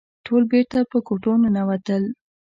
ټول 0.25 0.41
بېرته 0.51 0.77
په 0.91 0.97
کوټو 1.07 1.31
ننوتل. 1.41 2.03